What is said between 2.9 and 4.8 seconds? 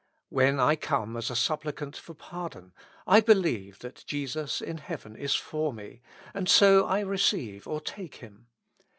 I believe that Jesus in